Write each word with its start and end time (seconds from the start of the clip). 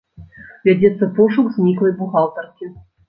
Вядзецца 0.67 1.09
пошук 1.19 1.53
зніклай 1.59 1.93
бухгалтаркі. 2.01 2.73